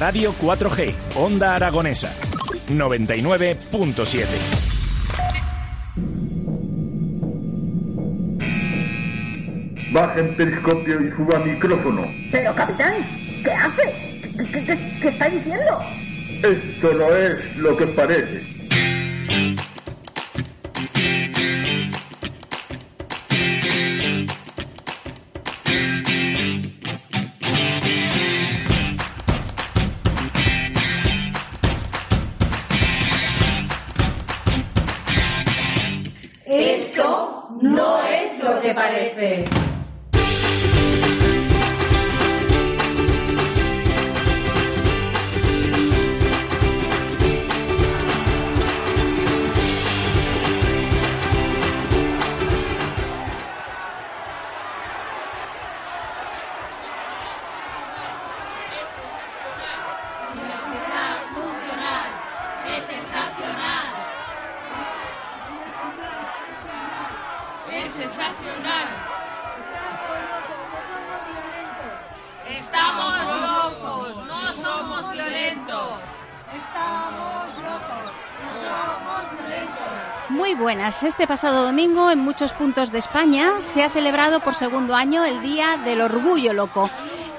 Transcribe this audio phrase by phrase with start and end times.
[0.00, 2.10] Radio 4G, Onda Aragonesa,
[2.70, 4.24] 99.7.
[9.92, 12.10] Bajen periscopio y suba micrófono.
[12.30, 12.94] Pero capitán,
[13.44, 13.82] ¿qué hace?
[14.38, 15.84] ¿Qué, qué, qué, qué está diciendo?
[16.44, 18.59] Esto no es lo que parece.
[38.70, 39.69] Que parece.
[80.60, 81.02] Buenas.
[81.02, 85.40] Este pasado domingo, en muchos puntos de España, se ha celebrado por segundo año el
[85.40, 86.90] Día del Orgullo Loco.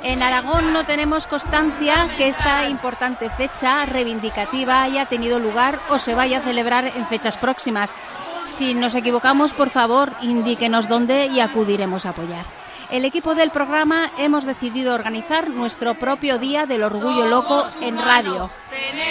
[0.02, 6.16] En Aragón no tenemos constancia que esta importante fecha reivindicativa haya tenido lugar o se
[6.16, 7.94] vaya a celebrar en fechas próximas.
[8.46, 12.46] Si nos equivocamos, por favor, indíquenos dónde y acudiremos a apoyar.
[12.90, 18.50] El equipo del programa hemos decidido organizar nuestro propio Día del Orgullo Loco en radio.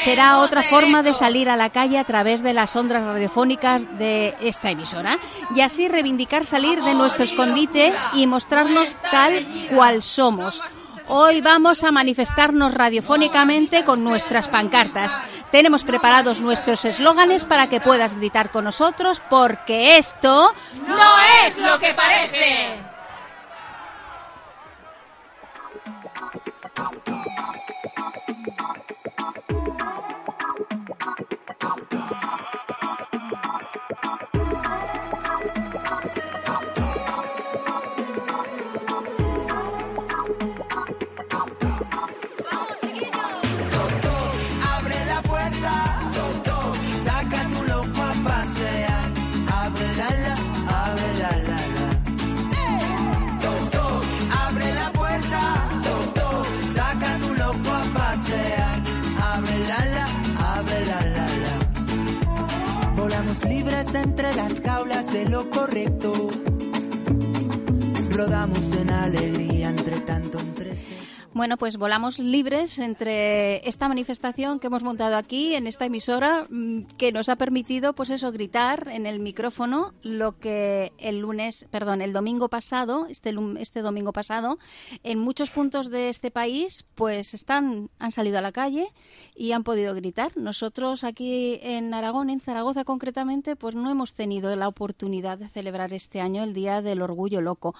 [0.04, 4.36] Será otra forma de salir a la calle a través de las ondas radiofónicas de
[4.40, 5.18] esta emisora
[5.54, 10.62] y así reivindicar salir de nuestro escondite y mostrarnos tal cual somos.
[11.12, 15.12] Hoy vamos a manifestarnos radiofónicamente con nuestras pancartas.
[15.50, 20.54] Tenemos preparados nuestros eslóganes para que puedas gritar con nosotros porque esto
[20.86, 21.12] No
[21.44, 22.90] es lo que parece.
[63.44, 66.12] Libres entre las jaulas de lo correcto.
[68.10, 70.38] Rodamos en alegría entre tanto
[71.32, 76.82] Bueno, pues volamos libres entre esta manifestación que hemos montado aquí en esta emisora mm,
[76.98, 82.02] que nos ha permitido, pues eso, gritar en el micrófono lo que el lunes, perdón,
[82.02, 84.58] el domingo pasado, este, este domingo pasado,
[85.04, 88.88] en muchos puntos de este país, pues están, han salido a la calle
[89.36, 90.36] y han podido gritar.
[90.36, 95.92] Nosotros aquí en Aragón, en Zaragoza concretamente, pues no hemos tenido la oportunidad de celebrar
[95.92, 97.76] este año el Día del Orgullo Loco.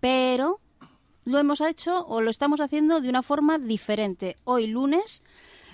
[0.00, 0.60] Pero
[1.26, 4.36] lo hemos hecho o lo estamos haciendo de una forma diferente.
[4.44, 5.22] Hoy lunes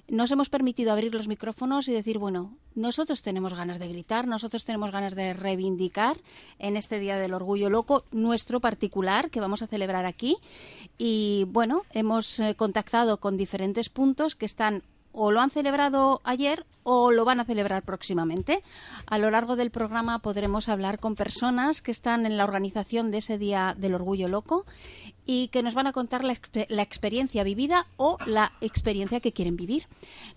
[0.09, 4.65] nos hemos permitido abrir los micrófonos y decir, bueno, nosotros tenemos ganas de gritar, nosotros
[4.65, 6.17] tenemos ganas de reivindicar
[6.59, 10.39] en este Día del Orgullo Loco nuestro particular que vamos a celebrar aquí.
[10.97, 14.83] Y bueno, hemos eh, contactado con diferentes puntos que están
[15.13, 18.63] o lo han celebrado ayer o lo van a celebrar próximamente.
[19.07, 23.19] A lo largo del programa podremos hablar con personas que están en la organización de
[23.19, 24.67] ese Día del Orgullo Loco
[25.25, 29.31] y que nos van a contar la, expe- la experiencia vivida o la experiencia que
[29.33, 29.87] quieren vivir.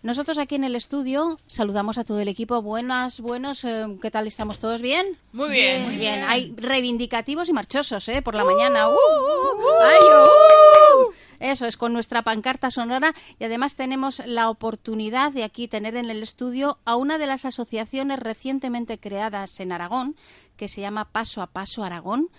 [0.03, 2.61] Nosotros aquí en el estudio saludamos a todo el equipo.
[2.61, 4.27] Buenas, buenos, eh, ¿qué tal?
[4.27, 5.17] ¿Estamos todos bien?
[5.33, 5.83] Muy bien.
[5.85, 6.23] Muy bien.
[6.27, 8.21] Hay reivindicativos y marchosos, ¿eh?
[8.21, 8.87] Por la mañana.
[8.89, 9.83] ¡Uh, uh, uh!
[9.83, 9.99] ¡Ay,
[11.09, 11.11] uh!
[11.39, 16.09] Eso es, con nuestra pancarta sonora y además tenemos la oportunidad de aquí tener en
[16.09, 20.15] el estudio a una de las asociaciones recientemente creadas en Aragón,
[20.57, 22.29] que se llama Paso a Paso Aragón,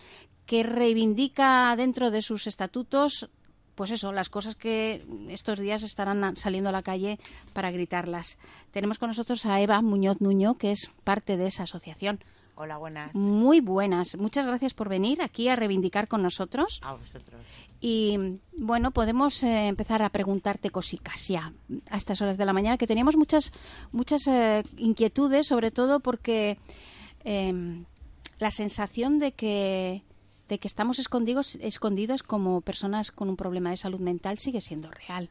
[0.47, 3.29] que reivindica dentro de sus estatutos
[3.77, 7.21] pues eso, las cosas que estos días estarán saliendo a la calle
[7.53, 8.39] para gritarlas.
[8.71, 12.19] Tenemos con nosotros a Eva Muñoz Nuño, que es parte de esa asociación.
[12.59, 13.15] Hola, buenas.
[13.15, 14.17] Muy buenas.
[14.17, 16.81] Muchas gracias por venir aquí a reivindicar con nosotros.
[16.83, 17.39] A vosotros.
[17.83, 18.19] Y
[18.57, 21.53] bueno, podemos eh, empezar a preguntarte cositas ya
[21.91, 23.53] a estas horas de la mañana, que teníamos muchas,
[23.93, 26.59] muchas eh, inquietudes, sobre todo porque
[27.25, 27.85] eh,
[28.39, 30.03] la sensación de que,
[30.49, 34.91] de que estamos escondidos, escondidos como personas con un problema de salud mental sigue siendo
[34.91, 35.29] real.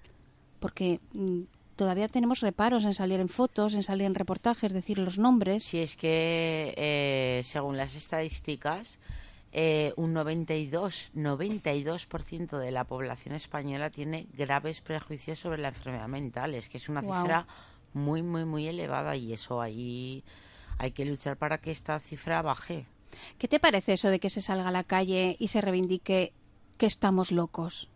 [0.60, 1.42] porque mm,
[1.76, 5.64] todavía tenemos reparos en salir en fotos, en salir en reportajes, decir los nombres.
[5.64, 8.98] Si es que, eh, según las estadísticas,
[9.52, 16.56] eh, un 92, 92% de la población española tiene graves prejuicios sobre la enfermedad mental.
[16.56, 17.48] Es que es una cifra
[17.94, 20.24] muy, muy, muy elevada y eso ahí
[20.78, 22.86] hay que luchar para que esta cifra baje.
[23.38, 26.34] ¿Qué te parece eso de que se salga a la calle y se reivindique
[26.78, 27.90] que estamos locos?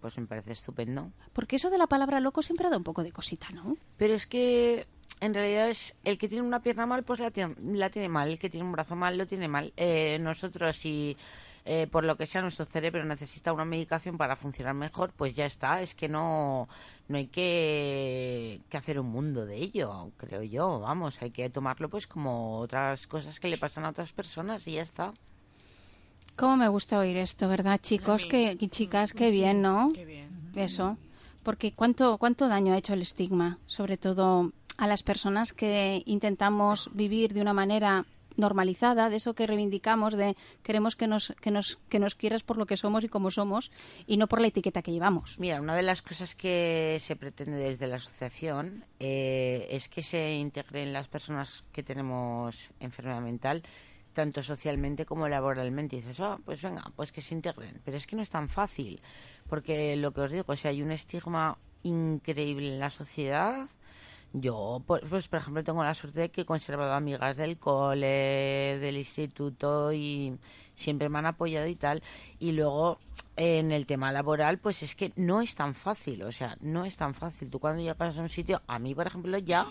[0.00, 1.10] Pues me parece estupendo.
[1.32, 3.76] Porque eso de la palabra loco siempre da un poco de cosita, ¿no?
[3.96, 4.86] Pero es que
[5.20, 8.28] en realidad es el que tiene una pierna mal, pues la tiene, la tiene mal.
[8.28, 9.72] El que tiene un brazo mal, lo tiene mal.
[9.76, 11.16] Eh, nosotros, si
[11.64, 15.46] eh, por lo que sea nuestro cerebro necesita una medicación para funcionar mejor, pues ya
[15.46, 15.82] está.
[15.82, 16.68] Es que no,
[17.08, 20.80] no hay que, que hacer un mundo de ello, creo yo.
[20.80, 24.72] Vamos, hay que tomarlo pues como otras cosas que le pasan a otras personas y
[24.72, 25.12] ya está.
[26.38, 28.24] ¿Cómo me gusta oír esto, verdad, chicos?
[28.24, 29.92] Que, y chicas, qué bien, ¿no?
[29.92, 30.28] Qué bien.
[30.54, 30.96] Eso.
[31.42, 36.90] Porque cuánto, cuánto daño ha hecho el estigma, sobre todo a las personas que intentamos
[36.94, 38.06] vivir de una manera
[38.36, 42.56] normalizada, de eso que reivindicamos, de queremos que nos, que nos, que nos quieras por
[42.56, 43.72] lo que somos y como somos,
[44.06, 45.40] y no por la etiqueta que llevamos.
[45.40, 50.34] Mira, una de las cosas que se pretende desde la asociación eh, es que se
[50.36, 53.64] integren las personas que tenemos enfermedad mental,
[54.18, 55.94] tanto socialmente como laboralmente.
[55.94, 57.80] Y dices, "Ah, pues venga, pues que se integren.
[57.84, 59.00] Pero es que no es tan fácil,
[59.48, 63.68] porque lo que os digo, o sea, hay un estigma increíble en la sociedad.
[64.34, 68.78] Yo, pues, pues, por ejemplo, tengo la suerte de que he conservado amigas del cole,
[68.78, 70.38] del instituto y
[70.76, 72.02] siempre me han apoyado y tal.
[72.38, 72.98] Y luego,
[73.36, 76.96] en el tema laboral, pues es que no es tan fácil, o sea, no es
[76.96, 77.50] tan fácil.
[77.50, 79.66] Tú cuando llegas a un sitio, a mí, por ejemplo, ya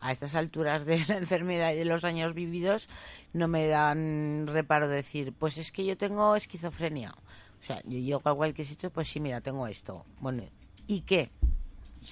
[0.00, 2.88] a estas alturas de la enfermedad y de los años vividos,
[3.32, 7.14] no me dan reparo decir, pues es que yo tengo esquizofrenia.
[7.60, 10.04] O sea, yo llego a cualquier sitio, pues sí, mira, tengo esto.
[10.20, 10.42] Bueno,
[10.86, 11.30] ¿y qué?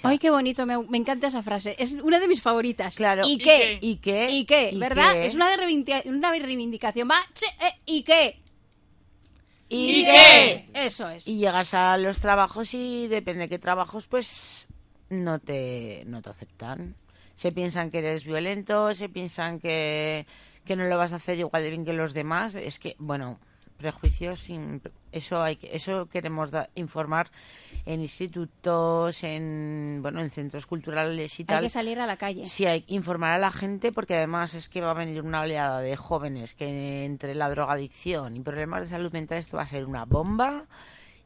[0.03, 1.75] Ay, qué bonito, me, me encanta esa frase.
[1.79, 2.95] Es una de mis favoritas.
[2.95, 3.23] Claro.
[3.27, 3.79] ¿Y ¿Y qué?
[3.81, 4.31] ¿Y qué?
[4.31, 4.71] ¿Y qué?
[4.73, 5.13] ¿Y ¿Verdad?
[5.15, 5.27] qué?
[5.27, 7.09] Es una, de una reivindicación.
[7.11, 8.41] Va, che, eh, ¿y qué?
[9.69, 10.67] ¿Y, ¿Y qué?
[10.75, 11.27] Eso es.
[11.27, 14.69] Y llegas a los trabajos y depende de qué trabajos, pues
[15.11, 16.95] no te, no te aceptan.
[17.37, 20.27] Se piensan que eres violento, se piensan que,
[20.65, 22.55] que no lo vas a hacer igual de bien que los demás.
[22.55, 23.39] Es que, bueno,
[23.79, 24.83] prejuicios, sin,
[25.13, 27.31] eso hay que, eso queremos da- informar
[27.87, 31.63] en institutos, en, bueno, en centros culturales y Hay tal.
[31.63, 32.45] que salir a la calle.
[32.47, 35.41] Sí, hay que informar a la gente porque además es que va a venir una
[35.41, 39.67] oleada de jóvenes que entre la drogadicción y problemas de salud mental esto va a
[39.67, 40.67] ser una bomba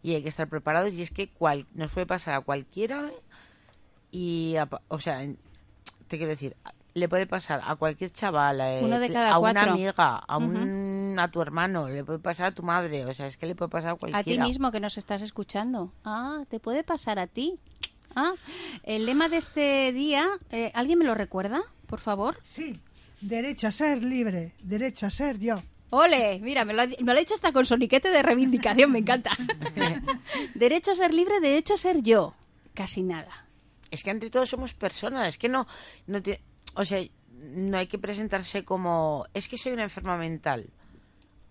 [0.02, 3.10] y hay que estar preparados y es que cual, nos puede pasar a cualquiera
[4.10, 5.20] y, a- o sea,
[6.08, 6.54] te quiero decir,
[6.94, 9.72] le puede pasar a cualquier chaval, eh, Uno de te- cada a una cuatro.
[9.72, 10.54] amiga, a, un,
[11.18, 13.70] a tu hermano, le puede pasar a tu madre, o sea, es que le puede
[13.70, 14.44] pasar a A ti cualquiera.
[14.46, 15.92] mismo que nos estás escuchando.
[16.04, 17.58] Ah, ¿te puede pasar a ti?
[18.14, 18.32] Ah,
[18.82, 22.38] el lema de este día, eh, ¿alguien me lo recuerda, por favor?
[22.42, 22.78] Sí,
[23.20, 25.62] derecho a ser libre, derecho a ser yo.
[25.90, 26.38] ¡Ole!
[26.40, 29.30] Mira, me lo, ha, me lo ha hecho hasta con soniquete de reivindicación, me encanta.
[30.54, 32.34] derecho a ser libre, derecho a ser yo.
[32.74, 33.46] Casi nada.
[33.90, 35.66] Es que entre todos somos personas, es que no,
[36.06, 36.40] no te-
[36.74, 40.70] o sea, no hay que presentarse como, es que soy una enferma mental.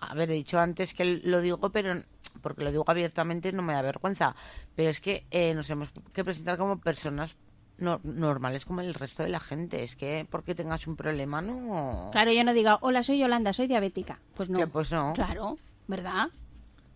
[0.01, 1.93] A ver, he dicho antes que lo digo, pero
[2.41, 4.35] porque lo digo abiertamente no me da vergüenza.
[4.75, 7.35] Pero es que eh, nos tenemos que presentar como personas
[7.77, 9.83] no- normales como el resto de la gente.
[9.83, 12.09] Es que porque tengas un problema no.
[12.11, 14.19] Claro, yo no diga, hola, soy Yolanda, soy diabética.
[14.35, 14.67] Pues no.
[14.67, 15.13] Pues no.
[15.13, 16.29] Claro, ¿verdad?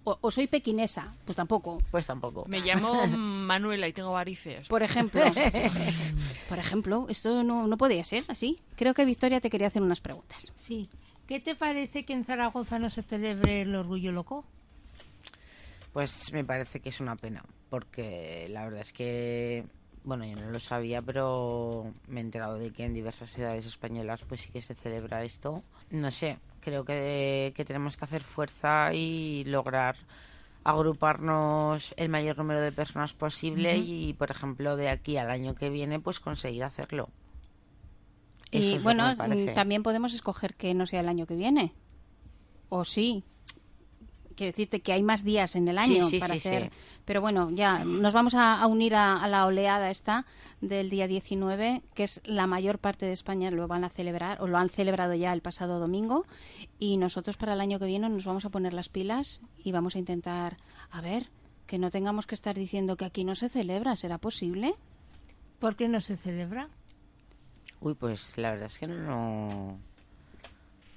[0.07, 1.79] O, o soy pequinesa, pues tampoco.
[1.91, 2.45] Pues tampoco.
[2.47, 4.67] Me llamo Manuela y tengo varices.
[4.67, 5.21] Por ejemplo.
[6.49, 8.59] por ejemplo, esto no, no podría ser así.
[8.75, 10.51] Creo que Victoria te quería hacer unas preguntas.
[10.57, 10.89] Sí.
[11.27, 14.45] ¿Qué te parece que en Zaragoza no se celebre el Orgullo Loco?
[15.91, 19.65] Pues me parece que es una pena, porque la verdad es que,
[20.03, 24.21] bueno, yo no lo sabía, pero me he enterado de que en diversas ciudades españolas
[24.27, 25.63] pues sí que se celebra esto.
[25.89, 29.95] No sé, creo que, que tenemos que hacer fuerza y lograr
[30.65, 35.69] agruparnos el mayor número de personas posible y, por ejemplo, de aquí al año que
[35.69, 37.09] viene, pues conseguir hacerlo.
[38.57, 41.73] Eso Y bueno, mm, también podemos escoger que no sea el año que viene.
[42.69, 43.23] O sí.
[44.35, 46.63] Quiero decirte que hay más días en el Sí, año sí, para sí, hacer.
[46.63, 46.69] sí.
[47.05, 50.25] Pero bueno, ya nos vamos a, a unir a, a la oleada esta
[50.59, 54.47] del día 19, que es la mayor parte de España lo van a celebrar, o
[54.47, 56.25] lo han celebrado ya el pasado domingo.
[56.79, 59.95] Y nosotros para el año que viene nos vamos a poner las pilas y vamos
[59.95, 60.57] a intentar,
[60.91, 61.29] a ver,
[61.65, 63.95] que no tengamos que estar diciendo que aquí no se celebra.
[63.95, 64.75] ¿Será posible?
[65.59, 66.67] ¿Por qué no se celebra?
[67.81, 69.77] Uy, pues la verdad es que no...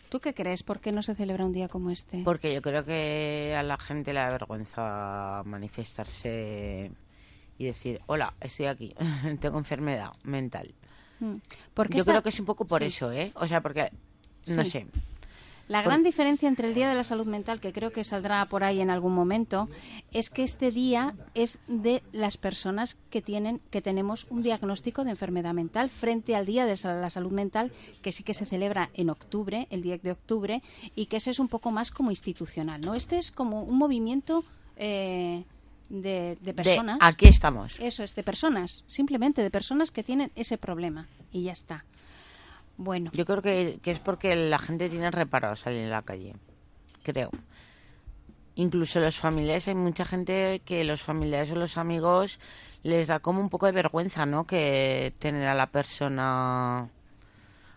[0.08, 0.62] ¿Tú qué crees?
[0.62, 2.22] ¿Por qué no se celebra un día como este?
[2.24, 6.90] Porque yo creo que a la gente le da vergüenza manifestarse
[7.58, 8.94] y decir, hola, estoy aquí,
[9.40, 10.74] tengo enfermedad mental.
[11.20, 11.34] Mm.
[11.90, 12.86] Yo creo que es un poco por sí.
[12.88, 13.32] eso, ¿eh?
[13.34, 13.90] O sea, porque,
[14.46, 14.70] no Sí.
[14.70, 14.86] sé.
[15.68, 18.64] La gran diferencia entre el Día de la Salud Mental, que creo que saldrá por
[18.64, 19.68] ahí en algún momento,
[20.12, 25.10] es que este día es de las personas que tienen, que tenemos un diagnóstico de
[25.10, 27.70] enfermedad mental frente al Día de la Salud Mental,
[28.00, 30.62] que sí que se celebra en octubre, el 10 de octubre,
[30.94, 32.94] y que ese es un poco más como institucional, ¿no?
[32.94, 34.44] Este es como un movimiento
[34.76, 35.44] eh,
[35.90, 36.96] de, de personas.
[37.02, 37.78] aquí estamos.
[37.78, 41.84] Eso es, de personas, simplemente de personas que tienen ese problema, y ya está.
[42.78, 43.10] Bueno.
[43.12, 46.34] Yo creo que, que es porque la gente tiene reparo a salir en la calle.
[47.02, 47.30] Creo.
[48.54, 52.40] Incluso los familiares, hay mucha gente que los familiares o los amigos
[52.82, 54.46] les da como un poco de vergüenza, ¿no?
[54.46, 56.88] Que tener a la persona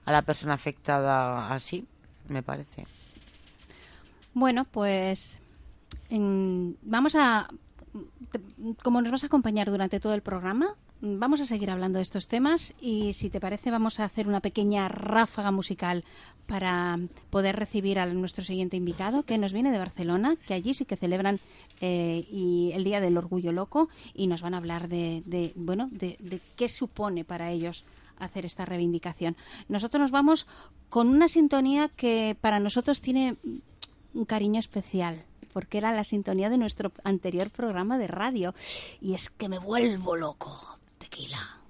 [0.06, 1.86] a la persona afectada así,
[2.28, 2.86] me parece.
[4.34, 5.38] Bueno, pues
[6.10, 7.48] en- vamos a,
[8.84, 12.28] como nos vas a acompañar durante todo el programa, vamos a seguir hablando de estos
[12.28, 16.04] temas y si te parece vamos a hacer una pequeña ráfaga musical
[16.48, 20.86] para poder recibir a nuestro siguiente invitado que nos viene de Barcelona, que allí sí
[20.86, 21.40] que celebran
[21.80, 25.90] eh, y el Día del Orgullo Loco y nos van a hablar de, de, bueno,
[25.92, 27.84] de, de qué supone para ellos
[28.20, 29.36] hacer esta reivindicación.
[29.68, 30.46] Nosotros nos vamos
[30.90, 33.38] con una sintonía que para nosotros tiene
[34.14, 38.54] un cariño especial, porque era la sintonía de nuestro anterior programa de radio.
[39.02, 40.80] Y es que me vuelvo loco,
[41.12, 41.38] tequila.
[41.38, 41.61] No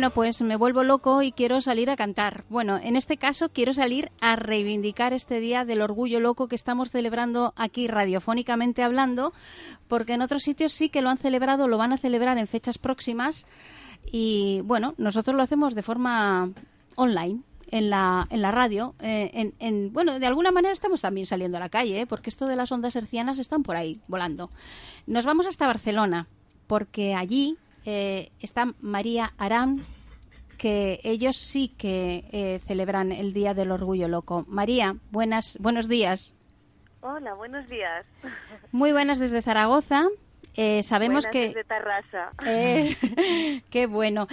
[0.00, 2.44] Bueno, pues me vuelvo loco y quiero salir a cantar.
[2.48, 6.90] Bueno, en este caso quiero salir a reivindicar este Día del Orgullo Loco que estamos
[6.90, 9.34] celebrando aquí radiofónicamente hablando,
[9.88, 12.78] porque en otros sitios sí que lo han celebrado, lo van a celebrar en fechas
[12.78, 13.44] próximas
[14.10, 16.48] y bueno, nosotros lo hacemos de forma
[16.96, 17.42] online.
[17.70, 21.58] En la, en la radio, eh, en, en- bueno, de alguna manera estamos también saliendo
[21.58, 22.06] a la calle, ¿eh?
[22.06, 24.50] porque esto de las ondas hercianas están por ahí volando.
[25.06, 26.26] Nos vamos hasta Barcelona,
[26.66, 29.84] porque allí eh, está María Arán,
[30.58, 34.44] que ellos sí que eh, celebran el Día del Orgullo Loco.
[34.46, 36.34] María, buenas, buenos días.
[37.00, 38.04] Hola, buenos días.
[38.72, 40.08] Muy buenas desde Zaragoza.
[40.56, 41.46] Eh, sabemos Buenas que...
[41.48, 42.32] desde Tarrasa.
[42.44, 44.26] Eh, qué bueno.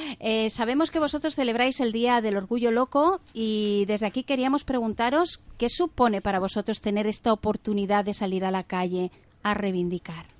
[0.50, 5.70] Sabemos que vosotros celebráis el Día del Orgullo Loco y desde aquí queríamos preguntaros qué
[5.70, 9.12] supone para vosotros tener esta oportunidad de salir a la calle
[9.44, 10.37] a reivindicar.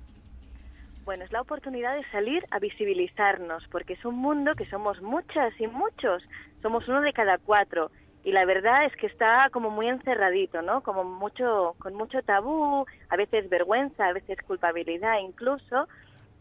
[1.08, 5.58] Bueno, es la oportunidad de salir a visibilizarnos, porque es un mundo que somos muchas
[5.58, 6.22] y muchos,
[6.60, 7.90] somos uno de cada cuatro,
[8.24, 10.82] y la verdad es que está como muy encerradito, ¿no?
[10.82, 15.88] Como mucho, con mucho tabú, a veces vergüenza, a veces culpabilidad incluso,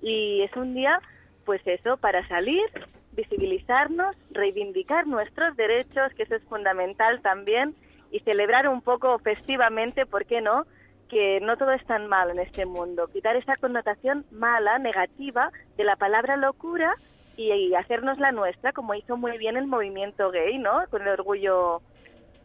[0.02, 1.00] y es un día,
[1.46, 2.66] pues eso, para salir,
[3.14, 7.74] visibilizarnos, reivindicar nuestros derechos, que eso es fundamental también,
[8.12, 10.66] y celebrar un poco festivamente, ¿por qué no?,
[11.10, 13.08] que no todo es tan malo en este mundo.
[13.10, 16.94] Quitar esa connotación mala, negativa, de la palabra locura
[17.36, 20.84] y, hacernos la nuestra, como hizo muy bien el movimiento gay, ¿no?
[20.90, 21.82] Con el orgullo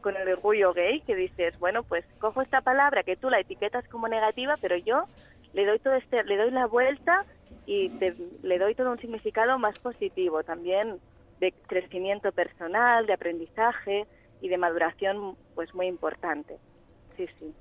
[0.00, 3.86] con el orgullo gay, que dices, bueno, pues cojo esta palabra que tú la etiquetas
[3.88, 5.06] como negativa, pero yo
[5.52, 7.24] le doy todo este, le doy la vuelta
[7.66, 11.00] y te- le doy todo un significado más positivo, también
[11.38, 14.06] de crecimiento personal, de aprendizaje
[14.40, 16.58] y de maduración, pues muy importante.
[17.16, 17.54] Sí, sí.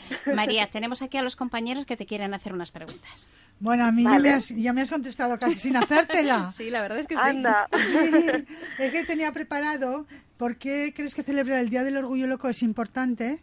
[0.34, 3.26] María, tenemos aquí a los compañeros que te quieren hacer unas preguntas.
[3.60, 6.50] Bueno, a mí ya me, has, ya me has contestado casi sin hacértela.
[6.56, 7.22] Sí, la verdad es que sí.
[7.22, 7.68] Anda.
[7.72, 8.44] Sí,
[8.78, 10.06] es que tenía preparado
[10.36, 13.40] por qué crees que celebrar el Día del Orgullo Loco es importante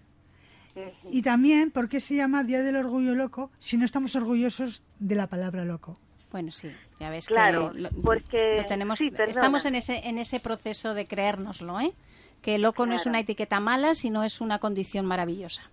[1.12, 5.16] y también por qué se llama Día del Orgullo Loco si no estamos orgullosos de
[5.16, 6.00] la palabra loco.
[6.32, 10.18] Bueno, sí, ya ves Claro, que lo, porque- lo tenemos, sí, estamos en ese, en
[10.18, 11.94] ese proceso de creérnoslo, ¿eh?
[12.42, 15.64] Que loco no es una etiqueta mala, sino es una condición maravillosa.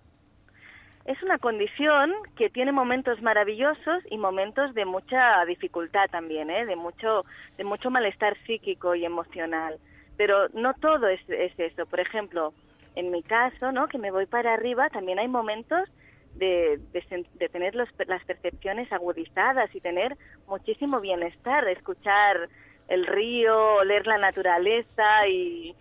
[1.07, 6.67] Es una condición que tiene momentos maravillosos y momentos de mucha dificultad también, ¿eh?
[6.67, 7.25] de mucho
[7.57, 9.79] de mucho malestar psíquico y emocional.
[10.17, 11.87] Pero no todo es, es eso.
[11.87, 12.53] Por ejemplo,
[12.97, 13.87] en mi caso, ¿no?
[13.87, 15.89] que me voy para arriba, también hay momentos
[16.35, 20.17] de, de, de tener los- las percepciones agudizadas y tener
[20.49, 22.49] muchísimo bienestar, escuchar
[22.89, 25.75] el río, oler la naturaleza y,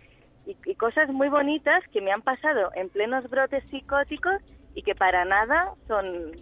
[0.46, 4.40] y cosas muy bonitas que me han pasado en plenos brotes psicóticos
[4.76, 6.32] y que para nada son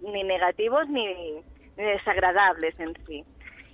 [0.00, 1.44] ni negativos ni,
[1.76, 3.24] desagradables en sí.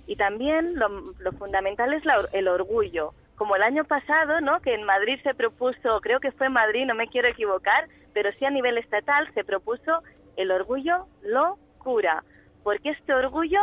[0.05, 3.13] Y también lo, lo fundamental es la- el orgullo.
[3.37, 4.59] Como el año pasado, ¿no?
[4.61, 8.29] Que en Madrid se propuso, creo que fue en Madrid, no me quiero equivocar, pero
[8.33, 10.03] sí a nivel estatal se propuso
[10.35, 12.23] el orgullo lo cura,
[12.63, 13.59] porque este orgullo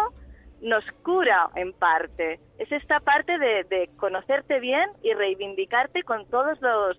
[0.62, 2.40] nos cura en parte.
[2.59, 6.99] Es esta parte de conocerte bien y reivindicarte con todos los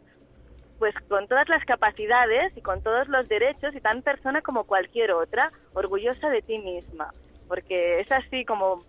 [0.80, 5.12] pues con todas las capacidades y con todos los derechos y tan persona como cualquier
[5.12, 7.14] otra, orgullosa de ti misma,
[7.48, 8.84] porque es así como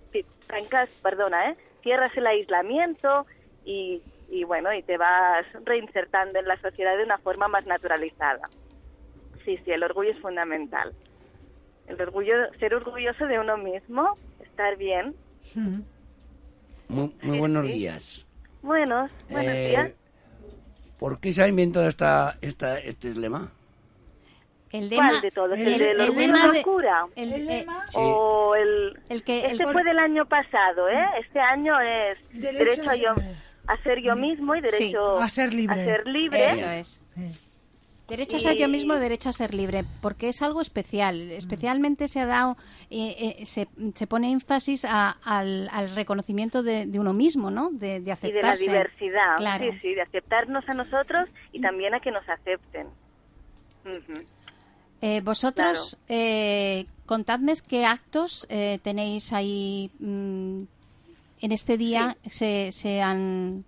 [0.47, 1.57] trancas, perdona, ¿eh?
[1.83, 3.27] cierras el aislamiento
[3.65, 8.49] y, y bueno, y te vas reinsertando en la sociedad de una forma más naturalizada.
[9.45, 10.93] Sí, sí, el orgullo es fundamental.
[11.87, 15.15] El orgullo, ser orgulloso de uno mismo, estar bien.
[16.89, 18.27] Muy, muy buenos días.
[18.63, 19.93] Buenos, buenos Eh, días.
[20.99, 23.51] ¿Por qué se ha inventado esta, esta, este lema?
[24.71, 25.59] El ¿Cuál lema- de todos?
[25.59, 27.07] el- ¿El, el lema de- cura?
[27.17, 28.99] el- eh, O el...
[29.09, 31.05] el que- el este fue del año pasado, ¿eh?
[31.25, 35.29] Este año es Derecho derecho, a yo, ser- a ser yo mismo y derecho a
[35.31, 35.81] ser libre.
[35.81, 36.51] a ser libre.
[36.51, 37.01] Eso es.
[38.09, 41.31] Derecho a ser yo mismo, derecho a ser libre, porque es algo especial.
[41.31, 42.57] Especialmente se ha dado,
[42.91, 47.69] eh, eh, se, se pone énfasis a- al, al reconocimiento de, de uno mismo, ¿no?
[47.71, 48.63] De, de Y de la aceptarse.
[48.65, 49.65] diversidad, Claro.
[49.73, 52.87] sí, sí, de aceptarnos a nosotros y también a que nos acepten.
[55.01, 60.63] Eh, vosotros, eh, contadme qué actos eh, tenéis ahí mm,
[61.41, 63.65] en este día se, se han...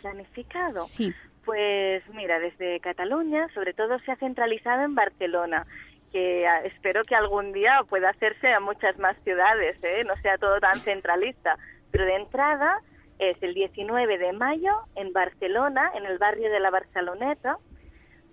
[0.00, 0.84] ¿Planificado?
[0.84, 1.12] Sí.
[1.44, 5.66] Pues mira, desde Cataluña sobre todo se ha centralizado en Barcelona,
[6.12, 10.04] que ah, espero que algún día pueda hacerse a muchas más ciudades, ¿eh?
[10.04, 11.58] no sea todo tan centralista.
[11.90, 12.80] Pero de entrada
[13.18, 17.58] es el 19 de mayo en Barcelona, en el barrio de la Barceloneta.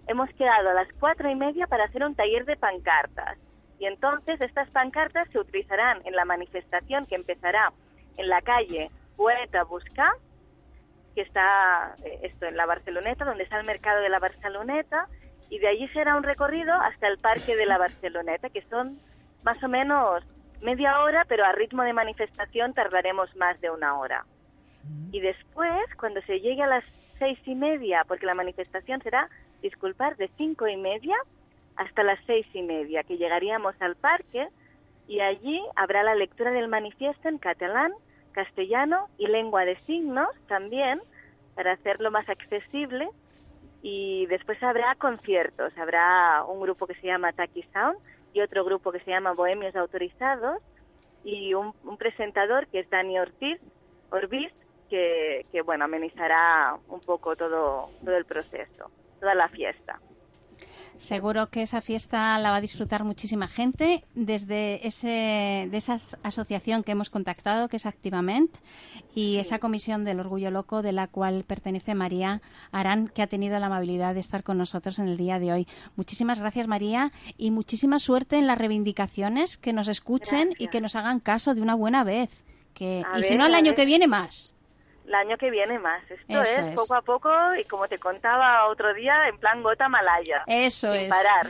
[0.08, 3.38] Hemos quedado a las cuatro y media para hacer un taller de pancartas.
[3.80, 7.72] Y entonces estas pancartas se utilizarán en la manifestación que empezará
[8.18, 10.12] en la calle Poeta Buscar,
[11.20, 15.10] que está eh, esto en la Barceloneta, donde está el mercado de la Barceloneta,
[15.50, 18.98] y de allí será un recorrido hasta el parque de la Barceloneta, que son
[19.44, 20.24] más o menos
[20.62, 24.26] media hora, pero a ritmo de manifestación tardaremos más de una hora.
[25.12, 26.86] Y después, cuando se llegue a las
[27.18, 29.28] seis y media, porque la manifestación será,
[29.62, 31.18] disculpar, de cinco y media
[31.76, 34.48] hasta las seis y media, que llegaríamos al parque
[35.10, 37.92] y allí habrá la lectura del manifiesto en catalán,
[38.32, 41.02] castellano y lengua de signos también,
[41.60, 43.10] para hacerlo más accesible.
[43.82, 47.98] Y después habrá conciertos, habrá un grupo que se llama Taki Sound
[48.32, 50.62] y otro grupo que se llama Bohemios Autorizados
[51.26, 53.60] y un, un presentador que es Dani Ortiz,
[54.10, 54.54] Orbiz,
[54.90, 60.00] que, que bueno, amenizará un poco todo, todo el proceso, toda la fiesta.
[61.00, 66.18] Seguro que esa fiesta la va a disfrutar muchísima gente desde ese, de esa as-
[66.24, 68.52] asociación que hemos contactado, que es Activament,
[69.16, 73.58] y esa comisión del Orgullo Loco, de la cual pertenece María Arán, que ha tenido
[73.60, 75.68] la amabilidad de estar con nosotros en el día de hoy.
[75.96, 80.96] Muchísimas gracias, María, y muchísima suerte en las reivindicaciones, que nos escuchen y que nos
[80.98, 82.44] hagan caso de una buena vez.
[82.74, 83.76] Que, A y si no, el año ver.
[83.76, 84.54] que viene más.
[85.10, 86.04] El año que viene más.
[86.10, 86.76] Esto es, es.
[86.76, 90.44] poco a poco y como te contaba otro día, en plan gota malaya.
[90.46, 91.10] Eso sin es.
[91.10, 91.50] parar.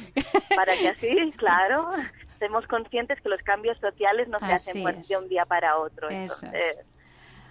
[0.55, 1.91] Para que así, claro,
[2.31, 5.09] estemos conscientes que los cambios sociales no se Así hacen es.
[5.09, 6.07] de un día para otro.
[6.07, 6.85] Eso Entonces,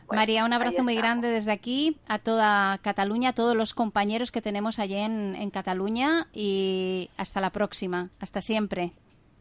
[0.07, 4.33] bueno, María, un abrazo muy grande desde aquí a toda Cataluña, a todos los compañeros
[4.33, 8.09] que tenemos allí en, en Cataluña y hasta la próxima.
[8.19, 8.93] Hasta siempre.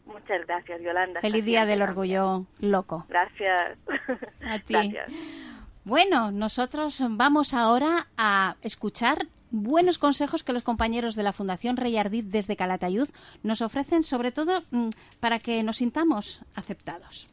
[0.05, 1.21] Muchas gracias, Yolanda.
[1.21, 1.81] Feliz Día del.
[1.81, 3.05] Orgullo Loco.
[3.07, 3.77] Gracias.
[4.45, 4.73] A ti.
[4.73, 5.11] Gracias.
[5.87, 11.95] Bueno, nosotros vamos ahora a escuchar buenos consejos que los compañeros de la Fundación Rey
[11.95, 13.07] Ardid desde Calatayud
[13.41, 14.89] nos ofrecen, sobre todo mm,
[15.21, 17.29] para que nos sintamos aceptados.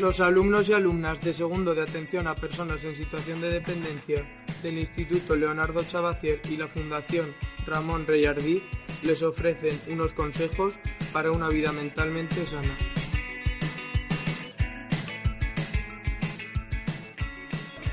[0.00, 4.26] Los alumnos y alumnas de segundo de atención a personas en situación de dependencia
[4.64, 7.32] del Instituto Leonardo Chavacier y la Fundación
[7.64, 8.62] Ramón Reyardí
[9.04, 10.78] les ofrecen unos consejos
[11.12, 12.76] para una vida mentalmente sana.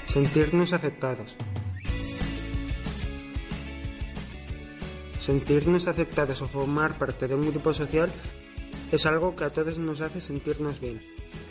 [0.06, 1.38] Sentirnos aceptados.
[5.20, 8.12] Sentirnos aceptados o formar parte de un grupo social
[8.92, 11.00] es algo que a todos nos hace sentirnos bien.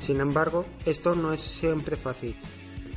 [0.01, 2.35] Sin embargo, esto no es siempre fácil.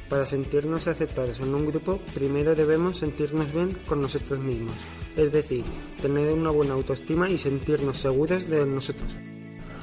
[0.10, 4.76] Para sentirnos aceptados en un grupo, primero debemos sentirnos bien con nosotros mismos,
[5.16, 5.64] es decir,
[6.02, 9.10] tener una buena autoestima y sentirnos seguros de nosotros.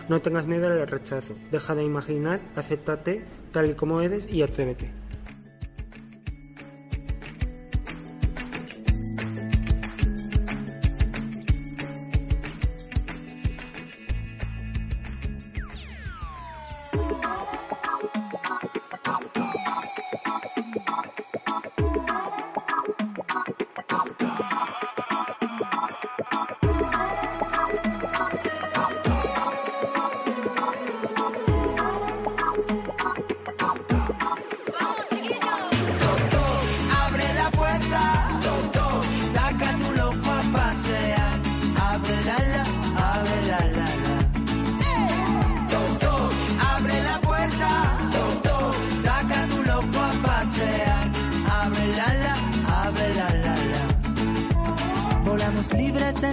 [0.09, 4.91] No tengas miedo al rechazo, deja de imaginar, acéptate tal y como eres y atrévete.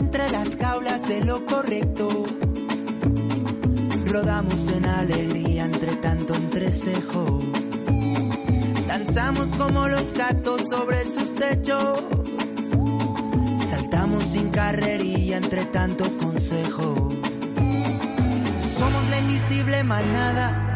[0.08, 2.08] Entre las jaulas de lo correcto.
[4.06, 7.40] Rodamos en alegría entre tanto entrecejo.
[8.88, 12.00] Danzamos como los gatos sobre sus techos.
[13.70, 17.10] Saltamos sin carrería entre tanto consejo.
[18.78, 20.67] Somos la invisible manada.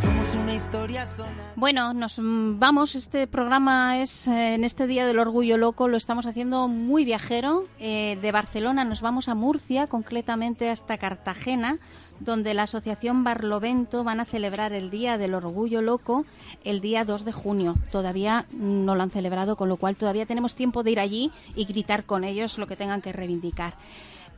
[0.00, 1.52] Somos una historia sonada.
[1.56, 2.94] Bueno, nos mm, vamos.
[2.94, 5.88] Este programa es eh, en este Día del Orgullo Loco.
[5.88, 7.66] Lo estamos haciendo muy viajero.
[7.78, 11.78] Eh, de Barcelona nos vamos a Murcia, concretamente hasta Cartagena,
[12.18, 16.24] donde la Asociación Barlovento van a celebrar el Día del Orgullo Loco
[16.64, 17.74] el día 2 de junio.
[17.92, 21.66] Todavía no lo han celebrado, con lo cual todavía tenemos tiempo de ir allí y
[21.66, 23.74] gritar con ellos lo que tengan que reivindicar.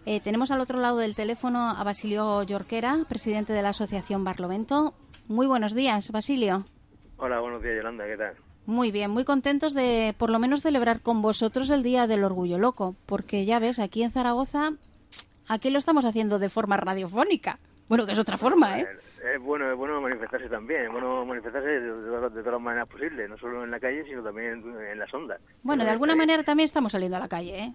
[0.06, 4.94] Eh, tenemos al otro lado del teléfono a Basilio Yorquera, presidente de la Asociación Barlovento.
[5.32, 6.66] Muy buenos días, Basilio.
[7.16, 8.34] Hola, buenos días, Yolanda, ¿qué tal?
[8.66, 12.58] Muy bien, muy contentos de por lo menos celebrar con vosotros el Día del Orgullo
[12.58, 14.72] Loco, porque ya ves, aquí en Zaragoza,
[15.48, 17.58] aquí lo estamos haciendo de forma radiofónica.
[17.88, 18.86] Bueno, que es otra forma, ¿eh?
[19.34, 21.90] Es bueno, es bueno manifestarse también, es bueno manifestarse de, de-
[22.30, 25.12] de todas las maneras posibles, no solo en la calle, sino también en, en las
[25.14, 25.40] ondas.
[25.62, 27.72] Bueno, de alguna manera también estamos saliendo a la calle, ¿eh?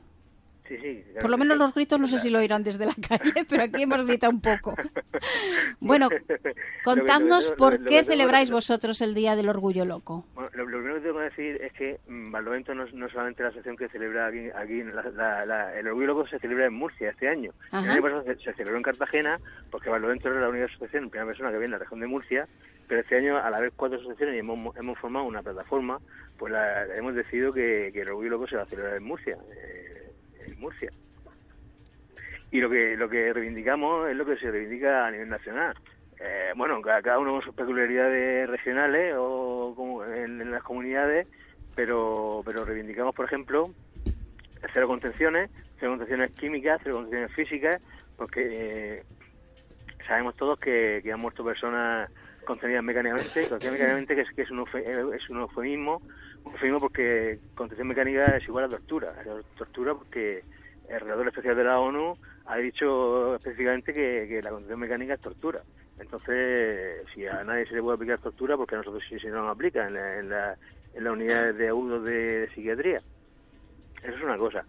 [0.68, 1.04] Sí, sí.
[1.12, 1.64] claro Por lo menos sí.
[1.64, 4.42] los gritos no sé si lo oirán desde la calle, pero aquí hemos gritado un
[4.42, 4.76] poco.
[5.80, 6.10] Bueno,
[6.84, 10.26] contadnos lo por lo qué celebráis vosotros el Día del Orgullo Loco.
[10.34, 13.12] Bueno, lo, primero que tengo que decir es que mm, Barlovento no es no es
[13.12, 16.66] solamente la asociación que celebra aquí, aquí la- la- la- el Orgullo Loco se celebra
[16.66, 17.52] en Murcia este año.
[17.72, 19.40] El año pasado se, se celebró en Cartagena
[19.72, 22.08] porque Barlovento era la única asociación en primera persona que había en la región de
[22.08, 22.48] Murcia,
[22.88, 26.00] pero este año al haber cuatro asociaciones y hemos, hemos formado una plataforma,
[26.38, 29.38] pues la- hemos decidido que, que el Orgullo Loco se va a celebrar en Murcia,
[29.56, 29.77] eh,
[30.58, 30.92] Murcia.
[32.52, 35.76] Y lo que lo que reivindicamos es lo que se reivindica a nivel nacional.
[36.20, 41.28] Eh, bueno, cada, cada uno con sus peculiaridades regionales o como en, las comunidades,
[41.76, 43.72] pero pero reivindicamos, por ejemplo,
[44.74, 47.84] cero contenciones, cero contenciones químicas, cero contenciones físicas,
[48.16, 49.04] porque eh,
[50.08, 52.10] sabemos todos que, que han muerto personas
[52.46, 54.66] contenidas mecánicamente, mecánicamente que es, que es, un,
[55.14, 56.02] es un eufemismo,
[56.52, 59.14] eufemismo porque contención mecánica es igual a tortura,
[59.58, 60.44] tortura porque
[60.90, 65.62] el relator especial de la ONU ha dicho específicamente que, la contención mecánica es tortura.
[66.00, 69.50] Entonces, si a nadie se le puede aplicar tortura, porque a nosotros sí se nos
[69.50, 70.58] aplica en la, en la,
[70.94, 73.02] en la unidad de agudos de, de psiquiatría.
[74.04, 74.64] Eso es una cosa.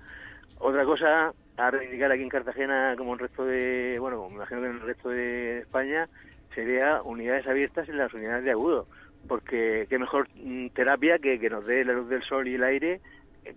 [0.58, 4.72] Otra cosa a reivindicar aquí en Cartagena, como el resto de, bueno, imagino que en
[4.74, 6.08] el resto de España,
[6.54, 8.86] sería unidades abiertas en las unidades de agudo.
[9.26, 12.64] Porque qué mejor mm, terapia que, que nos dé la luz del sol y el
[12.64, 13.00] aire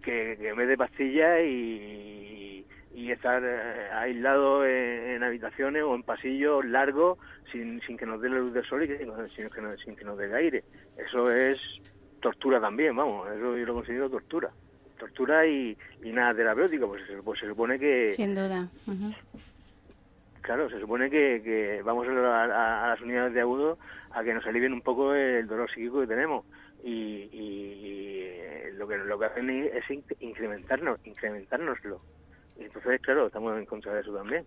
[0.02, 6.66] que, que en vez pastillas y, y estar eh, aislados en, habitaciones o en pasillos
[6.66, 7.18] largos
[7.52, 8.98] sin, sin que nos dé la luz del sol y sin,
[9.50, 10.64] que nos, sin que nos dé el aire.
[10.98, 11.60] Eso es
[12.22, 14.50] tortura también, vamos, eso yo lo considero tortura.
[14.98, 18.70] Tortura y, y nada terapéutico, pues se, pues supone que, Sin duda.
[20.42, 23.78] Claro, se supone que, que vamos a, a- a las unidades de agudo
[24.12, 26.46] a que nos alivien un poco el dolor psíquico que tenemos.
[26.84, 32.02] Y, y- y, eh, lo que lo que hacen es in- incrementarnos, incrementárnoslo.
[32.60, 34.46] Y entonces, claro, estamos en contra de eso también.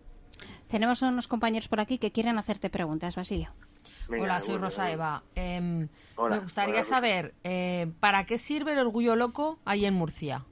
[0.68, 3.50] Tenemos unos compañeros por aquí que quieren hacerte preguntas, Basilio.
[4.09, 4.94] Venga, Hola, soy Rosa bueno.
[4.94, 5.22] Eva.
[5.35, 9.94] Em, Hola, me gustaría hola, saber, eh, ¿para qué sirve el orgullo loco ahí en
[9.94, 10.44] Murcia?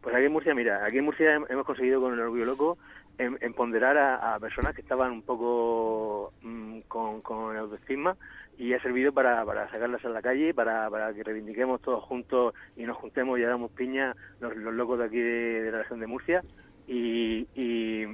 [0.00, 2.78] Pues aquí en Murcia, mira, aquí en Murcia hem- hemos conseguido con el orgullo loco
[3.20, 7.22] em- empoderar a, personas que estaban un poco mm, con,
[7.56, 8.16] autoestima
[8.56, 12.54] y ha servido para, para sacarlas a la calle, para, para que reivindiquemos todos juntos
[12.76, 16.00] y nos juntemos y hagamos piña los, los locos de aquí de, de la región
[16.00, 16.44] de Murcia
[16.86, 18.06] y, y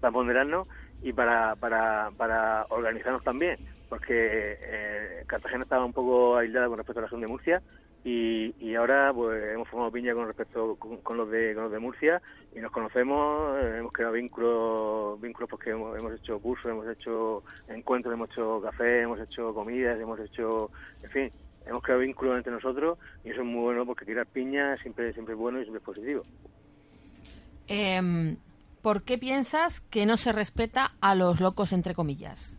[0.00, 0.68] para ponderarnos
[1.02, 7.00] y para, para, para organizarnos también, porque eh, Cartagena estaba un poco aislada con respecto
[7.00, 7.62] a la región de Murcia
[8.04, 11.72] y, y ahora pues hemos formado piña con respecto con, con los de con los
[11.72, 12.20] de Murcia
[12.54, 18.12] y nos conocemos, eh, hemos creado vínculos, vínculos porque hemos, hecho cursos, hemos hecho encuentros,
[18.12, 20.70] hemos hecho café, hemos hecho comidas, hemos hecho,
[21.02, 21.32] en fin,
[21.66, 25.32] hemos creado vínculos entre nosotros y eso es muy bueno porque tirar piña siempre siempre
[25.32, 26.22] es bueno y siempre es positivo.
[27.66, 28.36] Em,
[28.82, 32.54] ¿Por qué piensas que no se respeta a los locos, entre comillas?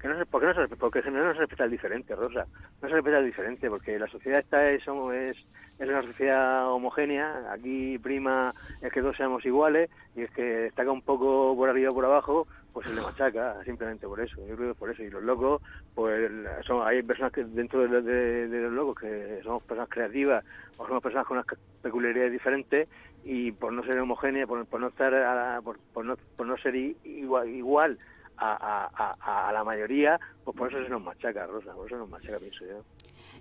[0.00, 2.46] Que no se, ¿Por qué no se, porque no se respeta el diferente, Rosa.
[2.80, 5.36] No se respeta el diferente, porque la sociedad esta es, es,
[5.78, 7.52] es una sociedad homogénea.
[7.52, 11.90] Aquí prima es que todos seamos iguales y es que destaca un poco por arriba
[11.90, 14.40] o por abajo, pues se le machaca, simplemente por eso.
[14.46, 15.02] Yo creo que es por eso.
[15.02, 15.62] Y los locos,
[15.94, 16.30] pues
[16.64, 20.44] son, hay personas que dentro de, de- de los locos que somos personas creativas
[20.76, 21.46] o somos personas con unas
[21.82, 22.88] peculiaridades diferentes
[23.24, 26.46] y por no ser homogénea, por, por no estar a la- por, por no, por
[26.46, 27.98] no ser igual, igual
[28.38, 32.08] a, a, a, la mayoría, pues por eso se nos machaca, Rosa, por eso nos
[32.08, 32.84] machaca, pienso yo.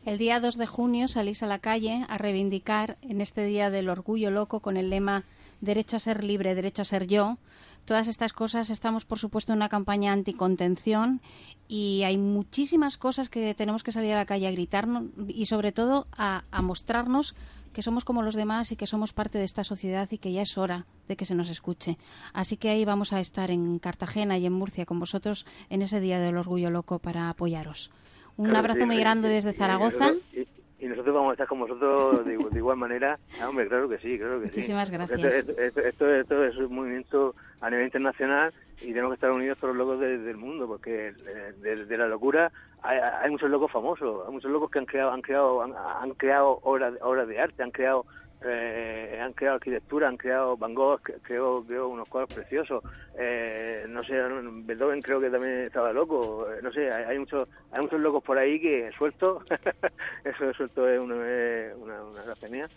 [0.06, 3.90] El día 2 de junio salís a la calle a reivindicar en este Día del
[3.90, 5.24] Orgullo Loco con el lema
[5.60, 7.38] Derecho a ser libre, derecho a ser yo.
[7.88, 11.22] Todas estas cosas estamos, por supuesto, en una campaña anticontención
[11.70, 15.72] y hay muchísimas cosas que tenemos que salir a la calle a gritarnos y, sobre
[15.72, 17.34] todo, a, a mostrarnos
[17.72, 20.42] que somos como los demás y que somos parte de esta sociedad y que ya
[20.42, 21.98] es hora de que se nos escuche.
[22.34, 26.02] Así que ahí vamos a estar en Cartagena y en Murcia con vosotros en ese
[26.02, 27.90] Día del Orgullo Loco para apoyaros.
[28.36, 30.12] Un abrazo muy grande desde Zaragoza.
[30.34, 33.18] Y, y nosotros vamos a estar con vosotros de, igual- de igual manera.
[33.42, 34.94] Ah, hombre, claro que sí, claro que Muchísimas sí.
[34.94, 35.22] gracias.
[35.24, 39.58] Esto, esto- esto- esto es un movimiento a nivel internacional y tenemos que estar unidos
[39.60, 42.52] todos los locos de- del mundo, porque eh, de, de la locura
[42.84, 46.12] hay, hay muchos locos famosos, hay muchos locos que han creado han creado han, han
[46.12, 48.06] creado obras obras de arte, han creado
[48.42, 52.84] eh, han creado arquitectura, han creado Van Gogh, cre- creó, creó unos cuadros preciosos.
[53.18, 54.14] Eh, no sé,
[54.66, 56.48] Beethoven creo que también estaba loco.
[56.52, 59.42] Eh, no sé, hay, hay muchos hay muchos locos por ahí que suelto,
[60.24, 61.16] eso suelto es una,
[61.78, 62.68] una, una gracia mía.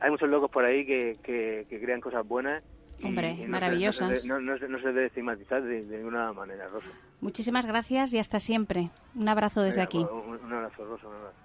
[0.00, 2.62] Hay muchos locos por ahí que, que, que crean cosas buenas.
[3.02, 4.10] Hombre, no maravillosas.
[4.10, 6.88] No, se, no, no se- no se debe estigmatizar de, de ninguna manera, Rosa.
[7.20, 8.90] Muchísimas gracias y hasta siempre.
[9.16, 9.98] Un abrazo desde Venga, aquí.
[9.98, 11.36] Un, un abrazo, Rosa, un abrazo.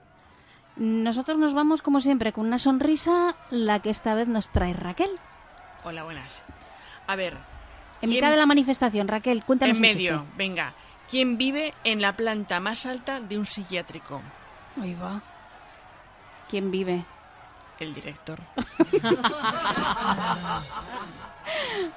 [0.76, 5.12] Nosotros nos vamos, como siempre, con una sonrisa, la que esta vez nos trae Raquel.
[5.84, 6.42] Hola, buenas.
[7.08, 7.34] A ver.
[8.02, 10.34] En ¿quién- mitad de la manifestación, Raquel, cuéntanos En un medio, chiste.
[10.38, 10.74] venga.
[11.10, 14.22] ¿Quién vive en la planta más alta de un psiquiátrico?
[14.82, 15.22] Ahí va.
[16.50, 17.06] ¿Quién vive?
[17.80, 18.40] El director.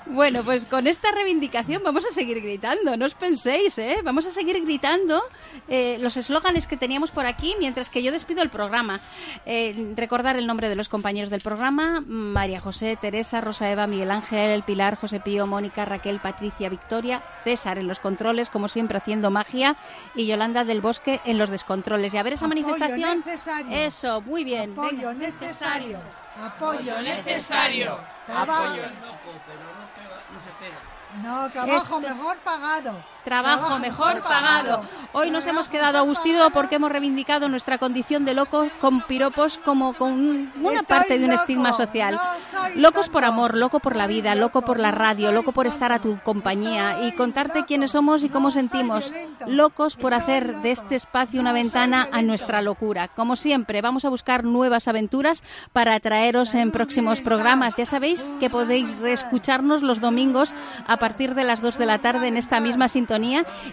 [0.07, 3.97] Bueno, pues con esta reivindicación vamos a seguir gritando, no os penséis, ¿eh?
[4.05, 5.23] Vamos a seguir gritando
[5.69, 9.01] eh, los eslóganes que teníamos por aquí mientras que yo despido el programa.
[9.45, 14.11] Eh, recordar el nombre de los compañeros del programa, María José, Teresa, Rosa Eva, Miguel
[14.11, 19.31] Ángel, Pilar, José Pío, Mónica, Raquel, Patricia, Victoria, César en los controles, como siempre haciendo
[19.31, 19.77] magia,
[20.15, 22.15] y Yolanda del Bosque en los descontroles.
[22.15, 23.23] Y a ver esa Apoyo manifestación.
[23.25, 23.77] necesario.
[23.77, 24.73] Eso, muy bien.
[24.73, 25.15] Apoyo venga.
[25.15, 25.99] necesario.
[26.45, 27.99] Apoyo necesario.
[28.27, 28.65] Trabajo.
[28.65, 28.83] Apoyo.
[31.23, 32.95] No, trabajo Este- mejor pagado.
[33.31, 34.83] Trabajo mejor pagado.
[35.13, 39.95] Hoy nos hemos quedado Agustido porque hemos reivindicado nuestra condición de locos con piropos como
[39.95, 42.17] con un- una parte de un estigma social.
[42.77, 45.99] Locos por amor, loco por la vida, loco por la radio, loco por estar a
[45.99, 49.13] tu compañía y contarte quiénes somos y cómo sentimos.
[49.49, 53.09] Locos por hacer de este espacio una ventana a nuestra locura.
[53.09, 57.75] Como siempre, vamos a buscar nuevas aventuras para traeros en próximos programas.
[57.75, 60.55] Ya sabéis que podéis reescucharnos los domingos
[60.87, 63.16] a partir de las 2 de la tarde en esta misma sintonía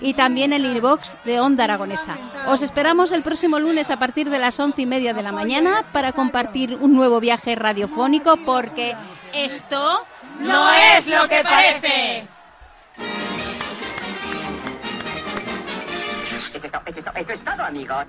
[0.01, 2.15] y también el iVox de Onda Aragonesa.
[2.47, 5.85] Os esperamos el próximo lunes a partir de las once y media de la mañana
[5.91, 8.95] para compartir un nuevo viaje radiofónico porque
[9.33, 10.05] esto
[10.39, 12.27] No es lo que parece.
[17.15, 18.05] Eso es todo, amigos.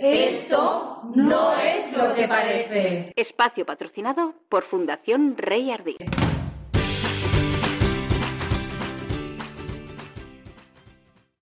[0.00, 3.12] Esto no es lo que parece.
[3.16, 5.96] Espacio patrocinado por Fundación Rey Ardí.